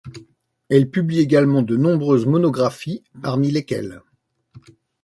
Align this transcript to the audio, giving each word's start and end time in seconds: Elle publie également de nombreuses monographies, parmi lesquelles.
Elle 0.71 0.89
publie 0.89 1.19
également 1.19 1.61
de 1.61 1.77
nombreuses 1.77 2.25
monographies, 2.25 3.03
parmi 3.21 3.51
lesquelles. 3.51 4.01